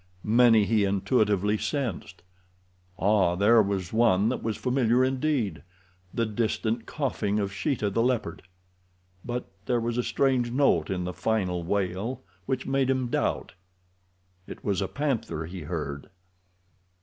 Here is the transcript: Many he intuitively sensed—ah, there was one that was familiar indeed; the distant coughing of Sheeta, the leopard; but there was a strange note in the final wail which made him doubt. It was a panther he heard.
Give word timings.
Many 0.23 0.65
he 0.65 0.83
intuitively 0.83 1.59
sensed—ah, 1.59 3.35
there 3.35 3.61
was 3.61 3.93
one 3.93 4.29
that 4.29 4.41
was 4.41 4.57
familiar 4.57 5.03
indeed; 5.03 5.61
the 6.11 6.25
distant 6.25 6.87
coughing 6.87 7.37
of 7.39 7.53
Sheeta, 7.53 7.87
the 7.91 8.01
leopard; 8.01 8.41
but 9.23 9.45
there 9.67 9.79
was 9.79 9.99
a 9.99 10.03
strange 10.03 10.49
note 10.49 10.89
in 10.89 11.03
the 11.03 11.13
final 11.13 11.61
wail 11.61 12.23
which 12.47 12.65
made 12.65 12.89
him 12.89 13.09
doubt. 13.09 13.53
It 14.47 14.65
was 14.65 14.81
a 14.81 14.87
panther 14.87 15.45
he 15.45 15.61
heard. 15.61 16.09